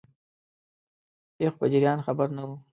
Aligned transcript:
پیښو 1.37 1.57
په 1.59 1.65
جریان 1.71 1.99
خبر 2.05 2.27
نه 2.37 2.43
وو. 2.47 2.55